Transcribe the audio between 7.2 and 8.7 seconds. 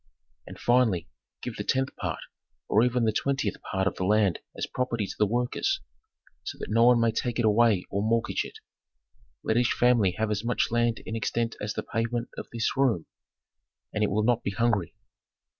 it away or mortgage it.